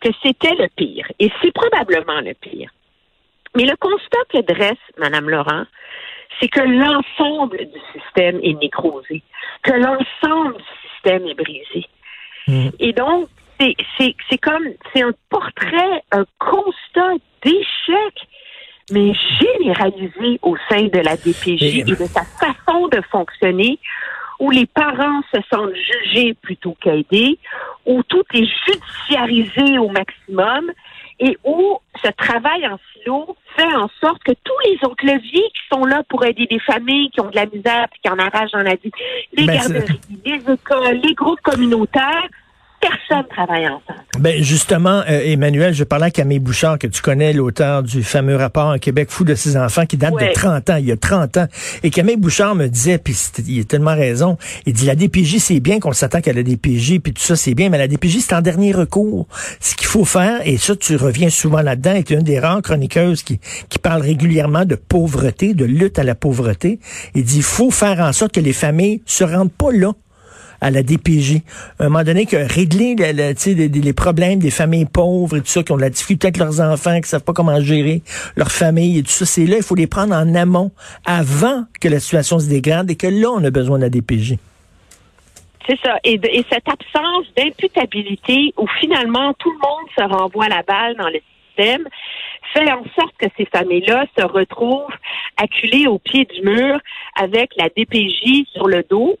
que 0.00 0.08
c'était 0.22 0.54
le 0.54 0.68
pire. 0.74 1.06
Et 1.18 1.30
c'est 1.42 1.52
probablement 1.52 2.20
le 2.20 2.34
pire. 2.34 2.70
Mais 3.56 3.64
le 3.64 3.76
constat 3.76 4.24
que 4.32 4.40
dresse 4.40 4.78
Mme 4.96 5.28
Laurent, 5.28 5.64
c'est 6.40 6.48
que 6.48 6.60
l'ensemble 6.60 7.58
du 7.58 7.80
système 7.92 8.40
est 8.42 8.54
nécrosé, 8.60 9.22
que 9.62 9.72
l'ensemble 9.72 10.56
du 10.56 10.64
système 10.92 11.26
est 11.26 11.34
brisé. 11.34 11.86
Mm. 12.48 12.68
Et 12.78 12.92
donc, 12.92 13.28
c'est, 13.98 14.38
comme, 14.38 14.64
c'est 14.92 15.02
un 15.02 15.12
portrait, 15.28 16.02
un 16.12 16.24
constat 16.38 17.14
d'échec, 17.44 18.14
mais 18.90 19.12
généralisé 19.40 20.38
au 20.42 20.56
sein 20.68 20.84
de 20.84 20.98
la 20.98 21.16
DPJ 21.16 21.62
Et- 21.62 21.78
et 21.80 21.84
de 21.84 21.94
sa 21.94 22.24
façon 22.24 22.88
de 22.88 23.00
fonctionner, 23.10 23.78
où 24.40 24.50
les 24.50 24.66
parents 24.66 25.20
se 25.32 25.40
sentent 25.52 25.74
jugés 25.74 26.34
plutôt 26.34 26.74
qu'aidés, 26.80 27.38
où 27.84 28.02
tout 28.04 28.24
est 28.32 28.48
judiciarisé 28.66 29.78
au 29.78 29.88
maximum 29.88 30.72
et 31.20 31.36
où 31.44 31.78
ce 32.02 32.10
travail 32.12 32.66
en 32.66 32.78
silo 32.92 33.36
fait 33.54 33.74
en 33.74 33.88
sorte 34.00 34.22
que 34.24 34.32
tous 34.32 34.58
les 34.64 34.78
autres 34.84 35.04
leviers 35.04 35.48
qui 35.50 35.60
sont 35.72 35.84
là 35.84 36.02
pour 36.08 36.24
aider 36.24 36.46
des 36.50 36.58
familles 36.60 37.10
qui 37.10 37.20
ont 37.20 37.28
de 37.28 37.36
la 37.36 37.46
misère 37.46 37.86
et 37.94 37.98
qui 38.02 38.10
en 38.10 38.18
arrachent 38.18 38.52
dans 38.52 38.62
la 38.62 38.74
vie, 38.76 38.90
les 39.34 39.44
Ben, 39.44 39.58
garderies, 39.58 40.00
les 40.24 40.52
écoles, 40.52 41.00
les 41.02 41.14
groupes 41.14 41.40
communautaires, 41.42 42.28
personne 42.80 43.26
travaille 43.28 43.66
ensemble. 43.66 44.00
Ben 44.18 44.42
justement, 44.42 45.02
euh, 45.08 45.20
Emmanuel, 45.24 45.74
je 45.74 45.84
parlais 45.84 46.06
à 46.06 46.10
Camille 46.10 46.38
Bouchard, 46.38 46.78
que 46.78 46.86
tu 46.86 47.02
connais, 47.02 47.32
l'auteur 47.32 47.82
du 47.82 48.02
fameux 48.02 48.36
rapport 48.36 48.70
Un 48.70 48.78
Québec 48.78 49.10
fou 49.10 49.24
de 49.24 49.34
ses 49.34 49.56
enfants, 49.56 49.86
qui 49.86 49.96
date 49.96 50.14
de 50.14 50.20
Ouais. 50.20 50.32
30 50.32 50.70
ans, 50.70 50.76
il 50.76 50.86
y 50.86 50.92
a 50.92 50.96
30 50.96 51.36
ans. 51.38 51.46
Et 51.82 51.90
Camille 51.90 52.16
Bouchard 52.16 52.54
me 52.54 52.66
disait, 52.66 52.98
puis 52.98 53.16
il 53.46 53.60
a 53.60 53.64
tellement 53.64 53.94
raison, 53.94 54.36
il 54.66 54.72
dit 54.72 54.86
la 54.86 54.94
DPJ, 54.94 55.38
c'est 55.38 55.60
bien 55.60 55.80
qu'on 55.80 55.92
s'attaque 55.92 56.28
à 56.28 56.32
la 56.32 56.42
DPJ, 56.42 56.98
puis 57.00 57.12
tout 57.12 57.22
ça, 57.22 57.36
c'est 57.36 57.54
bien, 57.54 57.68
mais 57.70 57.78
la 57.78 57.88
DPJ, 57.88 58.18
c'est 58.20 58.34
en 58.34 58.40
dernier 58.42 58.72
recours. 58.72 59.26
Ce 59.60 59.74
qu'il 59.74 59.86
faut 59.86 60.04
faire, 60.04 60.40
et 60.44 60.56
ça, 60.56 60.76
tu 60.76 60.96
reviens 60.96 61.30
souvent 61.30 61.62
là-dedans, 61.62 61.94
et 61.94 62.04
tu 62.04 62.14
es 62.14 62.16
une 62.16 62.22
des 62.22 62.38
rares 62.38 62.62
chroniqueuses 62.62 63.22
qui, 63.22 63.40
qui 63.68 63.78
parle 63.78 64.02
régulièrement 64.02 64.64
de 64.64 64.74
pauvreté, 64.74 65.54
de 65.54 65.64
lutte 65.64 65.98
à 65.98 66.04
la 66.04 66.14
pauvreté. 66.14 66.80
Il 67.14 67.24
dit, 67.24 67.38
il 67.38 67.42
faut 67.42 67.70
faire 67.70 68.00
en 68.00 68.12
sorte 68.12 68.32
que 68.32 68.40
les 68.40 68.52
familles 68.52 69.02
se 69.06 69.24
rendent 69.24 69.52
pas 69.52 69.72
là 69.72 69.92
à 70.60 70.70
la 70.70 70.82
DPJ. 70.82 71.42
À 71.78 71.84
un 71.84 71.88
moment 71.88 72.04
donné, 72.04 72.26
que 72.26 72.36
régler 72.36 72.94
les, 72.94 73.92
problèmes 73.92 74.38
des 74.38 74.50
familles 74.50 74.86
pauvres 74.86 75.36
et 75.36 75.40
tout 75.40 75.46
ça, 75.46 75.62
qui 75.62 75.72
ont 75.72 75.76
de 75.76 75.82
la 75.82 75.90
difficulté 75.90 76.28
avec 76.28 76.38
leurs 76.38 76.60
enfants, 76.60 77.00
qui 77.00 77.08
savent 77.08 77.24
pas 77.24 77.32
comment 77.32 77.60
gérer 77.60 78.02
leur 78.36 78.50
famille 78.50 78.98
et 78.98 79.02
tout 79.02 79.10
ça, 79.10 79.26
c'est 79.26 79.46
là, 79.46 79.56
il 79.56 79.62
faut 79.62 79.74
les 79.74 79.86
prendre 79.86 80.14
en 80.14 80.34
amont, 80.34 80.70
avant 81.04 81.64
que 81.80 81.88
la 81.88 82.00
situation 82.00 82.38
se 82.38 82.48
dégrade 82.48 82.90
et 82.90 82.96
que 82.96 83.06
là, 83.06 83.28
on 83.30 83.42
a 83.44 83.50
besoin 83.50 83.78
de 83.78 83.84
la 83.84 83.90
DPJ. 83.90 84.36
C'est 85.68 85.78
ça. 85.84 85.98
Et 86.04 86.18
cette 86.50 86.68
absence 86.68 87.26
d'imputabilité 87.36 88.52
où 88.56 88.66
finalement 88.80 89.34
tout 89.34 89.50
le 89.50 89.58
monde 89.58 89.88
se 89.96 90.02
renvoie 90.02 90.48
la 90.48 90.62
balle 90.62 90.96
dans 90.96 91.08
le 91.08 91.20
système 91.20 91.86
fait 92.52 92.70
en 92.72 92.82
sorte 92.98 93.14
que 93.18 93.26
ces 93.36 93.46
familles-là 93.46 94.06
se 94.18 94.24
retrouvent 94.24 94.92
acculées 95.36 95.86
au 95.86 95.98
pied 95.98 96.24
du 96.24 96.42
mur 96.42 96.78
avec 97.16 97.50
la 97.56 97.68
DPJ 97.68 98.46
sur 98.52 98.66
le 98.66 98.84
dos 98.88 99.18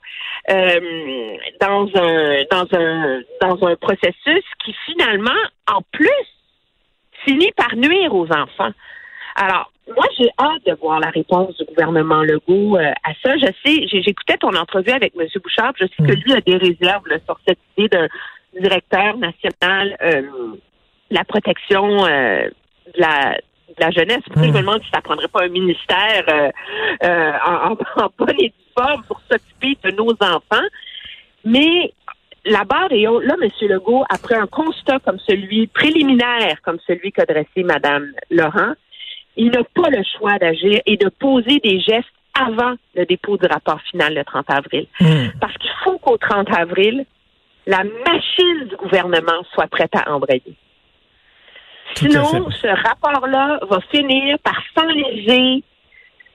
euh, 0.48 1.36
dans 1.60 1.88
un 1.94 2.44
dans 2.50 2.66
un 2.72 3.20
dans 3.40 3.66
un 3.66 3.76
processus 3.76 4.44
qui 4.64 4.74
finalement 4.86 5.30
en 5.70 5.82
plus 5.92 6.26
finit 7.24 7.52
par 7.52 7.76
nuire 7.76 8.14
aux 8.14 8.26
enfants. 8.32 8.72
Alors, 9.36 9.70
moi, 9.96 10.06
j'ai 10.18 10.30
hâte 10.38 10.64
de 10.66 10.74
voir 10.80 11.00
la 11.00 11.10
réponse 11.10 11.56
du 11.56 11.64
gouvernement 11.64 12.22
Legault 12.22 12.76
euh, 12.76 12.92
à 13.04 13.12
ça. 13.22 13.36
Je 13.36 13.46
sais, 13.64 13.86
j'écoutais 14.02 14.36
ton 14.36 14.54
entrevue 14.54 14.90
avec 14.90 15.14
M. 15.18 15.26
Bouchard, 15.42 15.72
je 15.78 15.86
sais 15.86 16.06
que 16.06 16.12
lui 16.12 16.32
a 16.32 16.40
des 16.40 16.56
réserves 16.56 17.06
là, 17.08 17.16
sur 17.24 17.38
cette 17.46 17.58
idée 17.76 17.88
d'un 17.88 18.08
directeur 18.58 19.16
national 19.16 19.96
euh, 20.02 20.22
de 20.22 21.14
la 21.14 21.24
protection 21.24 22.06
euh, 22.06 22.48
de 22.94 23.00
la 23.00 23.38
de 23.80 23.84
la 23.84 23.90
jeunesse. 23.90 24.22
Pour 24.26 24.36
ça, 24.36 24.46
je 24.46 24.52
me 24.52 24.60
demande 24.60 24.82
si 24.82 24.90
ça 24.92 25.00
prendrait 25.00 25.28
pas 25.28 25.44
un 25.44 25.48
ministère 25.48 26.24
euh, 26.28 26.50
euh, 27.04 27.32
en, 27.46 27.72
en, 27.72 27.76
en 28.04 28.10
bonne 28.18 28.36
et 28.38 28.48
due 28.48 28.72
forme 28.76 29.02
pour 29.04 29.20
s'occuper 29.30 29.76
de 29.84 29.96
nos 29.96 30.12
enfants. 30.20 30.66
Mais 31.44 31.92
la 32.44 32.64
barre 32.64 32.92
est 32.92 33.06
haute. 33.06 33.24
Là, 33.24 33.34
M. 33.40 33.48
Legault, 33.68 34.04
après 34.08 34.36
un 34.36 34.46
constat 34.46 34.98
comme 35.00 35.18
celui, 35.26 35.66
préliminaire 35.68 36.60
comme 36.62 36.78
celui 36.86 37.12
qu'a 37.12 37.24
dressé 37.24 37.62
Mme 37.62 38.12
Laurent, 38.30 38.74
il 39.36 39.50
n'a 39.50 39.62
pas 39.74 39.88
le 39.90 40.02
choix 40.18 40.38
d'agir 40.38 40.80
et 40.86 40.96
de 40.96 41.08
poser 41.08 41.60
des 41.60 41.80
gestes 41.80 42.08
avant 42.34 42.74
le 42.94 43.04
dépôt 43.06 43.36
du 43.36 43.46
rapport 43.46 43.80
final 43.90 44.14
le 44.14 44.24
30 44.24 44.46
avril. 44.50 44.86
Parce 45.40 45.56
qu'il 45.58 45.70
faut 45.84 45.98
qu'au 45.98 46.16
30 46.16 46.48
avril, 46.56 47.04
la 47.66 47.84
machine 47.84 48.68
du 48.68 48.76
gouvernement 48.76 49.42
soit 49.52 49.66
prête 49.68 49.94
à 49.94 50.12
embrayer. 50.12 50.56
Sinon, 51.96 52.50
ce 52.50 52.66
rapport-là 52.66 53.60
va 53.68 53.80
finir 53.90 54.38
par 54.40 54.60
s'enléger 54.74 55.62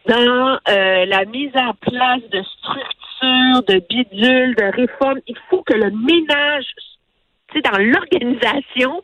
dans 0.07 0.59
euh, 0.69 1.05
la 1.05 1.25
mise 1.25 1.55
en 1.55 1.73
place 1.73 2.21
de 2.31 2.43
structures, 2.43 3.63
de 3.67 3.81
bidules, 3.89 4.55
de 4.55 4.75
réformes. 4.75 5.19
Il 5.27 5.37
faut 5.49 5.63
que 5.63 5.73
le 5.73 5.89
ménage, 5.91 6.65
tu 7.51 7.55
sais, 7.55 7.61
dans 7.61 7.77
l'organisation 7.77 9.01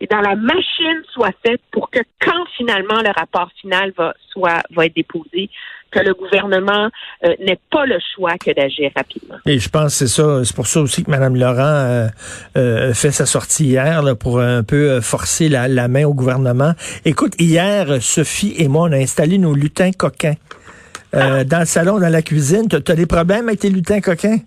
et 0.00 0.06
dans 0.06 0.20
la 0.20 0.36
machine 0.36 1.02
soit 1.12 1.32
fait 1.44 1.60
pour 1.70 1.90
que 1.90 2.00
quand 2.20 2.44
finalement 2.56 3.00
le 3.02 3.10
rapport 3.16 3.50
final 3.60 3.92
va 3.96 4.14
soit 4.30 4.62
va 4.74 4.86
être 4.86 4.94
déposé, 4.94 5.50
que 5.90 6.00
le 6.00 6.14
gouvernement 6.14 6.90
euh, 7.24 7.34
n'ait 7.40 7.58
pas 7.70 7.86
le 7.86 7.98
choix 8.14 8.36
que 8.38 8.50
d'agir 8.52 8.90
rapidement. 8.94 9.36
Et 9.46 9.58
je 9.58 9.68
pense 9.68 9.98
que 9.98 10.06
c'est 10.06 10.08
ça, 10.08 10.44
c'est 10.44 10.54
pour 10.54 10.66
ça 10.66 10.80
aussi 10.80 11.04
que 11.04 11.10
Mme 11.10 11.36
Laurent 11.36 11.60
euh, 11.60 12.08
euh, 12.56 12.92
fait 12.92 13.12
sa 13.12 13.26
sortie 13.26 13.66
hier 13.66 14.02
là, 14.02 14.14
pour 14.14 14.40
un 14.40 14.62
peu 14.62 14.90
euh, 14.90 15.00
forcer 15.00 15.48
la, 15.48 15.68
la 15.68 15.88
main 15.88 16.04
au 16.04 16.14
gouvernement. 16.14 16.72
Écoute, 17.04 17.34
hier, 17.38 18.02
Sophie 18.02 18.54
et 18.58 18.68
moi, 18.68 18.88
on 18.88 18.92
a 18.92 18.96
installé 18.96 19.38
nos 19.38 19.54
lutins 19.54 19.92
coquins 19.92 20.34
euh, 21.14 21.44
dans 21.44 21.60
le 21.60 21.66
salon, 21.66 21.98
dans 21.98 22.08
la 22.08 22.22
cuisine. 22.22 22.68
Tu 22.68 22.76
as 22.76 22.94
des 22.94 23.06
problèmes 23.06 23.48
avec 23.48 23.60
tes 23.60 23.70
lutins 23.70 24.00
coquins? 24.00 24.38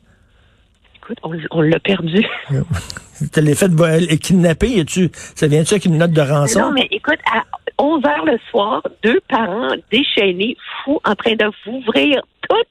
Écoute, 0.98 1.18
on, 1.24 1.36
on 1.51 1.62
l'a 1.62 1.79
perdu. 1.79 2.25
Tu 3.34 3.42
les 3.42 3.56
fait 3.56 3.68
voler- 3.72 4.18
kidnapper, 4.18 4.80
et 4.80 4.86
tu, 4.86 5.10
ça 5.14 5.48
vient-tu 5.48 5.74
avec 5.74 5.86
une 5.86 5.98
note 5.98 6.12
de 6.12 6.22
rançon? 6.22 6.60
Non, 6.62 6.72
mais 6.72 6.88
écoute, 6.92 7.20
à 7.32 7.44
11 7.78 8.04
heures 8.06 8.26
le 8.26 8.38
soir, 8.50 8.82
deux 9.04 9.20
parents 9.30 9.72
déchaînés, 9.92 10.56
fous, 10.84 11.00
en 11.06 11.16
train 11.16 11.34
de 11.36 11.46
ouvrir 11.68 12.22
toutes, 12.48 12.68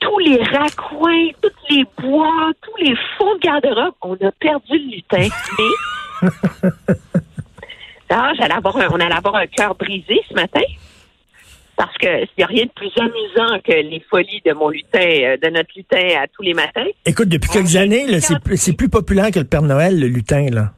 tous 0.00 0.18
les 0.18 0.42
raccoins, 0.42 1.28
tous 1.42 1.50
les 1.74 1.84
bois, 2.02 2.50
tous 2.62 2.84
les 2.84 2.94
fonds 3.16 3.34
de 3.34 3.40
garde-robe. 3.40 3.94
On 4.02 4.14
a 4.14 4.30
perdu 4.32 4.78
le 4.78 4.96
lutin. 4.96 5.28
Mais, 5.58 6.28
Ah, 8.08 8.30
j'allais 8.38 8.54
avoir 8.54 8.76
un- 8.76 8.88
on 8.92 9.00
allait 9.00 9.12
avoir 9.14 9.34
un 9.36 9.46
cœur 9.46 9.74
brisé 9.74 10.20
ce 10.28 10.34
matin. 10.34 10.60
Parce 11.76 11.96
que 11.98 12.22
il 12.22 12.28
n'y 12.38 12.44
a 12.44 12.46
rien 12.46 12.64
de 12.64 12.70
plus 12.70 12.90
amusant 12.98 13.60
que 13.62 13.72
les 13.72 14.02
folies 14.10 14.40
de 14.46 14.52
mon 14.54 14.70
lutin, 14.70 14.98
euh, 15.00 15.36
de 15.36 15.48
notre 15.50 15.68
lutin 15.76 16.20
à 16.22 16.26
tous 16.26 16.42
les 16.42 16.54
matins. 16.54 16.86
Écoute, 17.04 17.28
depuis 17.28 17.50
quelques 17.50 17.76
Ah, 17.76 17.80
années, 17.80 18.20
c'est, 18.20 18.38
plus- 18.76 18.88
populaire 18.88 19.30
que 19.30 19.38
le 19.40 19.44
Père 19.44 19.60
Noël, 19.62 19.98
le 20.00 20.06
lutin, 20.06 20.46
là. 20.50 20.72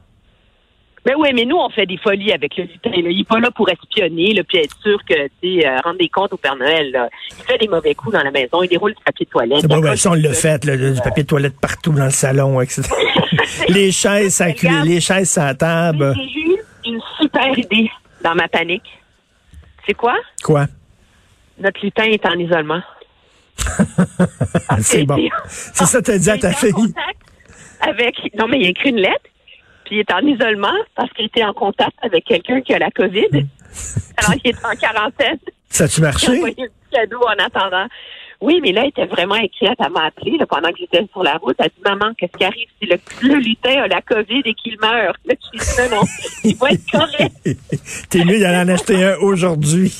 Ben 1.05 1.13
oui, 1.17 1.29
mais 1.33 1.45
nous, 1.45 1.55
on 1.55 1.69
fait 1.69 1.85
des 1.85 1.95
folies 1.97 2.33
avec 2.33 2.57
le 2.57 2.65
lutin. 2.65 2.89
Là. 2.89 3.09
Il 3.09 3.21
est 3.21 3.27
pas 3.27 3.39
là 3.39 3.49
pour 3.51 3.69
espionner, 3.69 4.33
là, 4.33 4.43
puis 4.43 4.57
être 4.57 4.75
sûr 4.83 4.99
que, 5.05 5.27
tu 5.41 5.61
sais, 5.61 5.65
euh, 5.65 5.77
rendre 5.85 5.97
des 5.97 6.09
comptes 6.09 6.33
au 6.33 6.37
Père 6.37 6.57
Noël. 6.57 6.91
Là. 6.91 7.07
Il 7.39 7.45
fait 7.45 7.57
des 7.57 7.69
mauvais 7.69 7.95
coups 7.95 8.13
dans 8.13 8.21
la 8.23 8.31
maison. 8.31 8.61
Il 8.61 8.67
déroule 8.67 8.91
du 8.93 9.01
papier 9.05 9.25
de 9.25 9.31
toilette. 9.31 9.61
Bon, 9.65 9.75
ben, 9.77 9.83
accroche 9.85 9.99
ça, 9.99 10.11
on 10.11 10.15
l'a 10.15 10.33
fait, 10.33 10.65
là, 10.65 10.75
du 10.75 10.99
papier 11.01 11.23
de 11.23 11.27
toilette 11.29 11.57
partout 11.61 11.93
dans 11.93 12.03
le 12.05 12.11
salon, 12.11 12.59
etc. 12.59 12.81
les 13.69 13.93
chaises, 13.93 14.33
ça 14.35 14.47
Regarde. 14.47 14.85
les 14.85 14.99
chaises 14.99 15.29
sans 15.29 15.55
table. 15.55 16.13
J'ai 16.17 16.41
eu 16.41 16.57
une 16.85 16.99
super 17.21 17.57
idée 17.57 17.89
dans 18.21 18.35
ma 18.35 18.49
panique. 18.49 18.83
C'est 19.87 19.93
quoi? 19.93 20.15
Quoi? 20.43 20.65
Notre 21.59 21.83
lutin 21.83 22.03
est 22.03 22.25
en 22.25 22.37
isolement. 22.37 22.81
C'est 24.79 25.03
bon. 25.03 25.17
C'est 25.47 25.85
ça 25.85 25.99
que 25.99 26.05
t'as 26.05 26.17
dit 26.17 26.29
à 26.29 26.35
Il 26.35 26.41
ta 26.41 26.51
fille. 26.53 26.93
Avec, 27.81 28.15
non, 28.37 28.47
mais 28.47 28.59
il 28.59 28.65
a 28.65 28.69
écrit 28.69 28.89
une 28.89 28.97
lettre, 28.97 29.29
puis 29.85 29.97
il 29.97 29.99
est 29.99 30.11
en 30.11 30.19
isolement 30.19 30.73
parce 30.95 31.11
qu'il 31.13 31.25
était 31.25 31.43
en 31.43 31.53
contact 31.53 31.95
avec 32.01 32.25
quelqu'un 32.25 32.61
qui 32.61 32.73
a 32.73 32.79
la 32.79 32.91
COVID. 32.91 33.27
Alors, 34.17 34.33
il 34.43 34.49
est 34.49 34.65
en 34.65 34.75
quarantaine. 34.75 35.39
Ça 35.69 35.85
a-tu 35.85 36.01
marché? 36.01 36.31
envoyé 36.31 36.55
un 36.63 36.65
petit 36.65 36.91
cadeau 36.91 37.21
en 37.21 37.43
attendant. 37.43 37.87
Oui, 38.41 38.59
mais 38.61 38.71
là, 38.71 38.83
elle 38.83 38.89
était 38.89 39.05
vraiment 39.05 39.35
inquiète. 39.35 39.77
Elle 39.79 39.91
m'a 39.91 40.05
appelé 40.05 40.37
là, 40.37 40.45
pendant 40.45 40.69
que 40.69 40.77
j'étais 40.79 41.05
sur 41.11 41.23
la 41.23 41.35
route. 41.37 41.55
Elle 41.59 41.65
a 41.65 41.69
dit, 41.69 41.81
maman, 41.83 42.13
qu'est-ce 42.17 42.37
qui 42.37 42.43
arrive 42.45 42.67
si 42.81 42.87
le, 42.87 42.97
le 43.21 43.35
lutin 43.35 43.83
a 43.83 43.87
la 43.87 44.01
COVID 44.01 44.41
et 44.45 44.53
qu'il 44.53 44.77
meurt? 44.79 45.17
Là, 45.25 45.35
je 45.53 45.59
dis, 45.59 45.65
non, 45.77 45.97
non, 45.97 46.03
il 46.45 46.55
va 46.55 46.69
être 46.71 46.89
correct. 46.89 47.35
T'es 48.09 48.23
mieux 48.23 48.39
d'aller 48.39 48.71
en 48.71 48.73
acheter 48.73 49.03
un 49.03 49.17
aujourd'hui. 49.17 49.93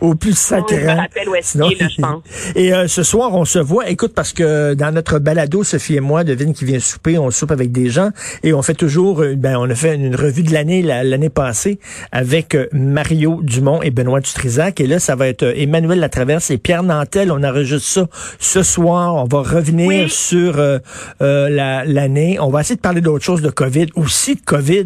Au 0.00 0.14
plus 0.14 0.36
sacré. 0.36 0.76
Oui, 0.76 0.82
je 0.82 0.86
me 0.86 0.96
rappelle 0.96 1.28
où 1.28 1.34
est-ce 1.34 1.52
qu'il 1.58 1.72
est, 1.72 1.80
là, 1.80 1.88
je 1.88 2.00
pense. 2.02 2.22
Et 2.54 2.74
euh, 2.74 2.86
ce 2.86 3.02
soir, 3.02 3.32
on 3.34 3.44
se 3.44 3.58
voit. 3.58 3.88
Écoute, 3.88 4.12
parce 4.14 4.32
que 4.32 4.74
dans 4.74 4.92
notre 4.92 5.18
balado, 5.18 5.64
Sophie 5.64 5.96
et 5.96 6.00
moi, 6.00 6.22
devine 6.22 6.52
qui 6.52 6.64
vient 6.66 6.78
souper, 6.80 7.16
on 7.18 7.30
soupe 7.30 7.50
avec 7.50 7.72
des 7.72 7.88
gens 7.88 8.10
et 8.42 8.52
on 8.52 8.60
fait 8.62 8.74
toujours, 8.74 9.22
ben, 9.36 9.56
on 9.58 9.68
a 9.70 9.74
fait 9.74 9.94
une 9.94 10.14
revue 10.14 10.42
de 10.42 10.52
l'année 10.52 10.82
la- 10.82 11.02
l'année 11.02 11.30
passée 11.30 11.78
avec 12.12 12.54
euh, 12.54 12.66
Mario 12.72 13.40
Dumont 13.42 13.80
et 13.82 13.90
Benoît 13.90 14.20
Dutrisac. 14.20 14.80
Et 14.80 14.86
là, 14.86 14.98
ça 14.98 15.16
va 15.16 15.28
être 15.28 15.44
euh, 15.44 15.52
Emmanuel 15.56 15.98
Latraverse 16.00 16.50
et 16.50 16.58
Pierre 16.58 16.82
Nantel. 16.82 17.32
On 17.32 17.42
enregistre 17.42 17.88
ça 17.88 18.06
ce 18.38 18.62
soir. 18.62 19.14
On 19.14 19.24
va 19.24 19.38
revenir 19.42 19.86
Oui. 19.88 20.10
sur 20.10 20.58
euh, 20.58 20.78
euh, 21.22 21.48
la- 21.48 21.84
l'année. 21.84 22.38
on 22.40 22.50
va 22.50 22.60
essayer 22.60 22.76
de 22.76 22.80
parler 22.80 23.00
d'autres 23.00 23.24
choses 23.24 23.40
de 23.42 23.50
COVID, 23.50 23.86
aussi 23.94 24.34
de 24.34 24.40
COVID, 24.44 24.84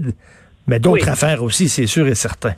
mais 0.68 0.78
d'autres 0.78 1.04
Oui. 1.04 1.10
affaires 1.10 1.42
aussi, 1.42 1.68
c'est 1.68 1.86
sûr 1.86 2.06
et 2.06 2.14
certain. 2.14 2.54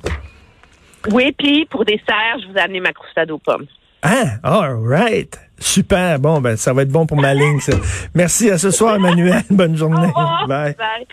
Oui, 1.10 1.32
puis 1.36 1.66
pour 1.66 1.84
dessert, 1.84 2.38
je 2.42 2.48
vous 2.50 2.56
ai 2.56 2.60
amené 2.60 2.80
ma 2.80 2.92
croustade 2.92 3.30
aux 3.30 3.38
pommes. 3.38 3.66
Ah, 4.02 4.38
all 4.42 4.76
right. 4.84 5.38
Super. 5.58 6.18
Bon, 6.18 6.40
ben, 6.40 6.56
ça 6.56 6.72
va 6.72 6.82
être 6.82 6.90
bon 6.90 7.06
pour 7.06 7.16
ma 7.20 7.34
ligne, 7.34 7.60
ça. 7.60 7.72
Merci 8.14 8.50
à 8.50 8.58
ce 8.58 8.70
soir, 8.70 8.96
Emmanuel. 8.96 9.42
Bonne 9.50 9.76
journée. 9.76 10.06
Au 10.06 10.08
revoir. 10.08 10.46
Bye. 10.48 10.74
Bye. 10.76 11.06